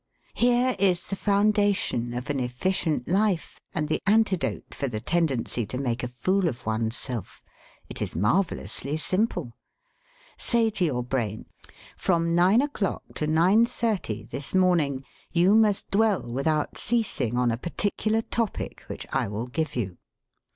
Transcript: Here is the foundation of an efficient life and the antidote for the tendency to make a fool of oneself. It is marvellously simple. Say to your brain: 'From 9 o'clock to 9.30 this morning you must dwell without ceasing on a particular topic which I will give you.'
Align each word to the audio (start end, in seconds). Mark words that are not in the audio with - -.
Here 0.33 0.75
is 0.79 1.05
the 1.05 1.15
foundation 1.15 2.15
of 2.15 2.31
an 2.31 2.39
efficient 2.39 3.07
life 3.07 3.59
and 3.71 3.87
the 3.87 4.01
antidote 4.07 4.73
for 4.73 4.87
the 4.87 4.99
tendency 4.99 5.63
to 5.67 5.77
make 5.77 6.01
a 6.01 6.07
fool 6.07 6.47
of 6.47 6.65
oneself. 6.65 7.43
It 7.87 8.01
is 8.01 8.15
marvellously 8.15 8.97
simple. 8.97 9.53
Say 10.39 10.71
to 10.71 10.85
your 10.85 11.03
brain: 11.03 11.45
'From 11.97 12.33
9 12.33 12.63
o'clock 12.63 13.03
to 13.13 13.27
9.30 13.27 14.27
this 14.31 14.55
morning 14.55 15.05
you 15.31 15.53
must 15.55 15.91
dwell 15.91 16.23
without 16.27 16.79
ceasing 16.79 17.37
on 17.37 17.51
a 17.51 17.55
particular 17.57 18.23
topic 18.23 18.81
which 18.87 19.05
I 19.13 19.27
will 19.27 19.45
give 19.45 19.75
you.' 19.75 19.97